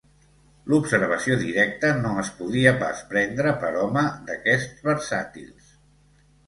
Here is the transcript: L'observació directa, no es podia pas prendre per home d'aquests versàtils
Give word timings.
L'observació 0.71 1.37
directa, 1.41 1.91
no 2.05 2.15
es 2.23 2.31
podia 2.39 2.73
pas 2.81 3.05
prendre 3.13 3.53
per 3.67 3.73
home 3.85 4.09
d'aquests 4.33 4.85
versàtils 4.91 5.75